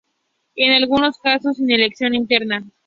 [0.55, 2.65] En algunos casos, sin elección interna.